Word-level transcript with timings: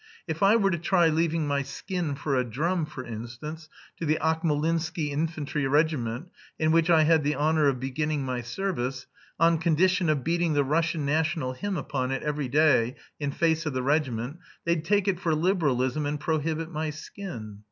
If 0.25 0.41
I 0.41 0.55
were 0.55 0.71
to 0.71 0.79
try 0.79 1.09
leaving 1.09 1.45
my 1.45 1.61
skin 1.61 2.15
for 2.15 2.35
a 2.35 2.43
drum, 2.43 2.87
for 2.87 3.05
instance, 3.05 3.69
to 3.97 4.05
the 4.07 4.17
Akmolinsky 4.19 5.11
infantry 5.11 5.67
regiment, 5.67 6.31
in 6.57 6.71
which 6.71 6.89
I 6.89 7.03
had 7.03 7.23
the 7.23 7.35
honour 7.35 7.67
of 7.67 7.79
beginning 7.79 8.25
my 8.25 8.41
service, 8.41 9.05
on 9.39 9.59
condition 9.59 10.09
of 10.09 10.23
beating 10.23 10.53
the 10.53 10.63
Russian 10.63 11.05
national 11.05 11.53
hymn 11.53 11.77
upon 11.77 12.09
it 12.11 12.23
every 12.23 12.47
day, 12.49 12.95
in 13.19 13.31
face 13.31 13.67
of 13.67 13.73
the 13.73 13.83
regiment, 13.83 14.39
they'd 14.65 14.83
take 14.85 15.07
it 15.07 15.19
for 15.19 15.35
liberalism 15.35 16.07
and 16.07 16.19
prohibit 16.19 16.71
my 16.71 16.89
skin... 16.89 17.59